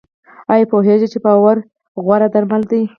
ایا 0.53 0.69
پوهیږئ 0.71 1.07
چې 1.13 1.19
باور 1.25 1.57
غوره 2.03 2.27
درمل 2.33 2.61
دی؟ 2.71 2.81